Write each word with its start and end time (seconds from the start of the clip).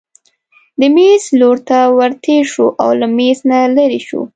د 0.79 0.81
مېز 0.95 1.23
لور 1.39 1.57
ته 1.67 1.77
ورتېر 1.97 2.43
شو 2.53 2.67
او 2.83 2.89
له 2.99 3.07
مېز 3.17 3.39
نه 3.49 3.57
لیرې 3.75 4.01
شو. 4.07 4.21